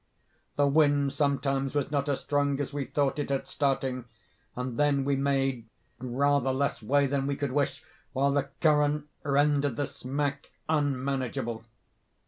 The 0.55 0.65
wind 0.65 1.13
sometimes 1.13 1.75
was 1.75 1.91
not 1.91 2.09
as 2.09 2.21
strong 2.21 2.59
as 2.59 2.73
we 2.73 2.85
thought 2.85 3.19
it 3.19 3.29
at 3.29 3.47
starting, 3.47 4.05
and 4.55 4.75
then 4.75 5.05
we 5.05 5.15
made 5.15 5.67
rather 5.99 6.51
less 6.51 6.81
way 6.81 7.05
than 7.05 7.27
we 7.27 7.35
could 7.35 7.51
wish, 7.51 7.83
while 8.11 8.31
the 8.31 8.49
current 8.61 9.05
rendered 9.23 9.75
the 9.75 9.85
smack 9.85 10.49
unmanageable. 10.67 11.65